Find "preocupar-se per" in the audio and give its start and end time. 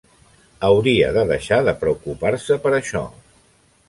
1.83-2.73